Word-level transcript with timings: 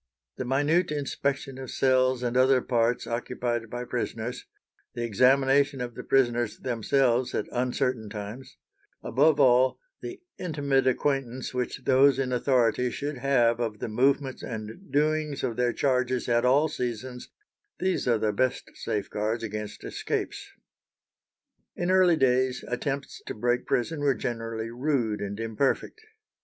The 0.37 0.45
minute 0.45 0.91
inspection 0.91 1.59
of 1.59 1.69
cells 1.69 2.23
and 2.23 2.35
other 2.35 2.59
parts 2.59 3.05
occupied 3.05 3.69
by 3.69 3.85
prisoners; 3.85 4.45
the 4.95 5.03
examination 5.03 5.79
of 5.79 5.93
the 5.93 6.01
prisoners 6.03 6.57
themselves 6.57 7.35
at 7.35 7.45
uncertain 7.51 8.09
times; 8.09 8.57
above 9.03 9.39
all, 9.39 9.77
the 10.01 10.19
intimate 10.39 10.87
acquaintance 10.87 11.53
which 11.53 11.83
those 11.83 12.17
in 12.17 12.31
authority 12.31 12.89
should 12.89 13.19
have 13.19 13.59
of 13.59 13.77
the 13.77 13.87
movements 13.87 14.41
and 14.41 14.91
doings 14.91 15.43
of 15.43 15.55
their 15.55 15.71
charges 15.71 16.27
at 16.27 16.45
all 16.45 16.67
seasons—these 16.67 18.07
are 18.07 18.17
the 18.17 18.33
best 18.33 18.71
safeguards 18.73 19.43
against 19.43 19.83
escapes. 19.83 20.49
In 21.75 21.91
early 21.91 22.17
days 22.17 22.65
attempts 22.67 23.21
to 23.27 23.35
break 23.35 23.67
prison 23.67 23.99
were 23.99 24.15
generally 24.15 24.71
rude 24.71 25.21
and 25.21 25.39
imperfect. 25.39 26.01